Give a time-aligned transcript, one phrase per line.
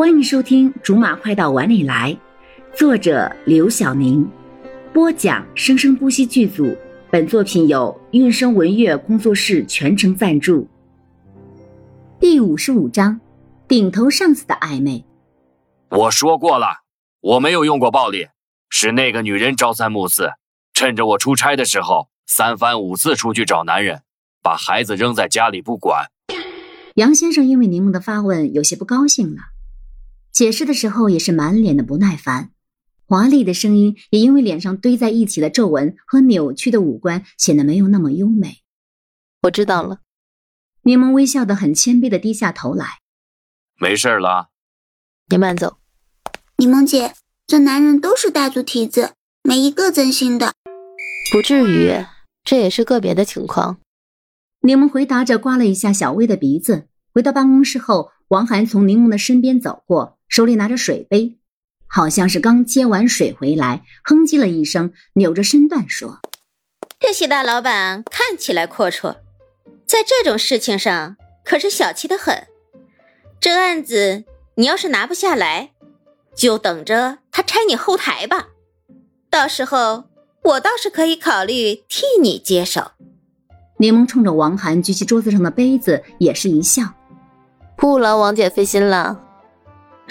[0.00, 2.16] 欢迎收听《竹马快到碗里来》，
[2.74, 4.26] 作者刘晓宁，
[4.94, 6.74] 播讲生生不息剧组。
[7.10, 10.66] 本作品由韵声文乐工作室全程赞助。
[12.18, 13.20] 第五十五章：
[13.68, 15.04] 顶头上司的暧昧。
[15.90, 16.78] 我说过了，
[17.20, 18.28] 我没有用过暴力，
[18.70, 20.30] 是那个女人朝三暮四，
[20.72, 24.00] 趁着我出差的时候，三番五次出去找男人，
[24.42, 26.06] 把孩子扔在家里不管。
[26.94, 29.42] 杨先生因为柠檬的发问有些不高兴了，
[30.32, 32.50] 解释的时候也是满脸的不耐烦，
[33.06, 38.58] 华丽的声音也因为脸上堆在一起的皱纹和扭曲的五官显得没有那么优美。
[39.42, 40.00] 我知道了，
[40.82, 43.00] 柠檬微笑的很谦卑的低下头来，
[43.78, 44.50] 没事了，
[45.28, 45.78] 你慢走。
[46.56, 47.14] 柠檬姐，
[47.46, 50.52] 这男人都是大猪蹄子，没一个真心的。
[51.32, 52.04] 不至于，
[52.44, 53.78] 这也是个别的情况。
[54.60, 56.86] 柠檬回答着，刮了一下小薇的鼻子。
[57.12, 61.36] 回到办公室后，王涵从柠檬的身边走过，手里拿着水杯，
[61.88, 66.20] 好像是刚接完水回来，哼唧了一声，扭着身段说
[67.00, 69.16] ：“这些大老板看起来阔绰，
[69.84, 72.46] 在这种事情上可是小气的很。
[73.40, 74.22] 这案子
[74.54, 75.72] 你要是拿不下来，
[76.36, 78.50] 就等着他拆你后台吧。
[79.28, 80.04] 到时候
[80.44, 82.92] 我倒是可以考虑替你接手。”
[83.78, 86.84] 柠檬冲着王涵举起桌子上的杯子，也是一笑
[87.76, 89.24] ：“不劳王姐费心了。”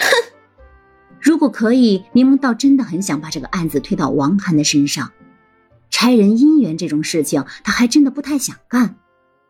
[0.00, 0.32] 哼，
[1.20, 5.12] 如果可以，柠檬倒真的很想把这个案子推到王涵的身上。
[5.90, 8.96] 拆人姻缘这种事情，他还真的不太想干，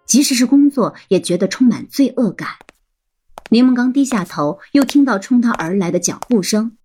[0.06, 2.48] 即使是工作，也觉得充满罪恶感。
[3.50, 6.76] 柠檬刚低下头，又听到冲他而来的脚步声，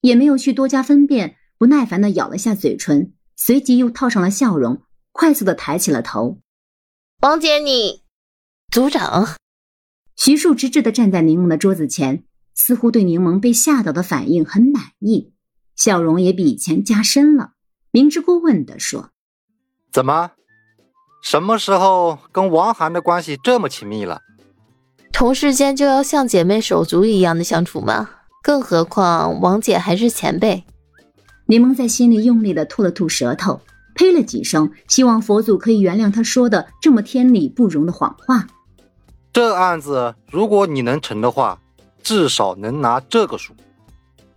[0.00, 6.38] 也没有去多加分辨，不耐烦的咬了下嘴唇，随即又套上了笑容，快速的抬起了头。
[7.20, 8.02] 王姐，你
[8.70, 9.36] 组长
[10.16, 15.32] 徐树直直的站在柠檬的桌子前，似乎对柠檬被吓到的反应很满意，
[15.76, 17.52] 笑容也比以前加深了。
[17.90, 19.10] 明知故问地说
[19.92, 20.30] ：“怎么，
[21.22, 24.20] 什么时候跟王涵的关系这么亲密了？
[25.12, 28.10] 同事间就要像姐妹手足一样的相处吗？
[28.42, 30.64] 更何况王姐还是前辈。”
[31.46, 33.60] 柠檬在心里用力的吐了吐舌头。
[33.96, 38.48] 呸了几声，希望佛祖可以原谅他说的这么天理不容的谎话。
[39.32, 41.60] 这案子如果你能成的话，
[42.04, 43.52] 至少能拿这个数。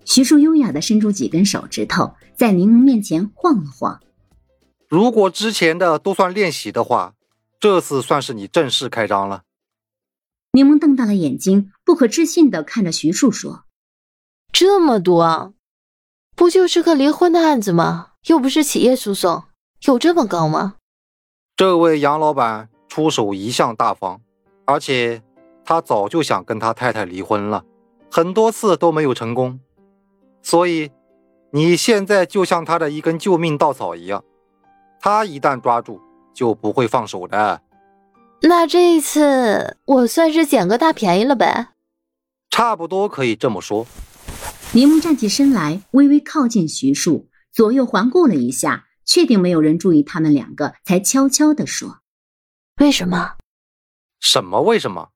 [0.05, 3.99] 徐树优雅的伸出几根手指头，在柠檬面前晃了晃。
[4.87, 7.13] 如果之前的都算练习的话，
[7.59, 9.43] 这次算是你正式开张了。
[10.53, 13.65] 柠檬瞪大了眼睛，不可置信的看着徐庶说
[14.51, 15.53] ：“这么多，
[16.35, 18.13] 不就是个离婚的案子吗？
[18.27, 19.43] 又不是企业诉讼。”
[19.85, 20.75] 有这么高吗？
[21.55, 24.21] 这位杨老板出手一向大方，
[24.65, 25.21] 而且
[25.69, 27.65] 他早就想跟他太太离婚了，
[28.09, 29.59] 很多次都没有成功，
[30.41, 30.91] 所以
[31.51, 34.23] 你现在就像他的一根救命稻草一样，
[35.01, 35.99] 他一旦抓住
[36.33, 37.61] 就不会放手的。
[38.43, 41.73] 那这一次我算是捡个大便宜了呗？
[42.49, 43.85] 差不多可以这么说。
[44.71, 48.85] 柠檬站起身来，微微靠近徐树，左右环顾了一下。
[49.03, 51.99] 确定没有人注意他们两个，才悄悄地说
[52.79, 53.35] ：“为什么？
[54.19, 55.09] 什么为什么？”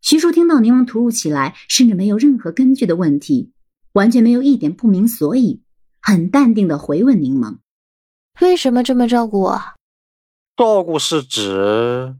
[0.00, 3.52] 徐叔听到柠檬突如其来，甚至没有任何根据的问题，
[3.92, 5.62] 完全没有一点不明所以，
[6.00, 7.58] 很淡定的回问柠檬
[8.40, 9.62] ：“为什么这么照顾我？”
[10.56, 12.16] 照顾是指……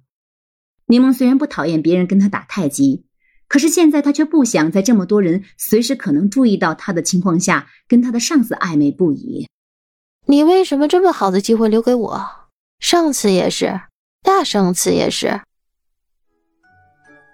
[0.87, 3.05] 柠檬虽然不讨厌别人跟他打太极，
[3.49, 9.49] 可是现在他却不想在这么多人随时可能注意到他的情况下，跟他的上司暧昧不已。
[10.27, 12.27] 你为什么这么好的机会留给我？
[12.79, 13.81] 上次也是，
[14.23, 15.41] 大上次也是。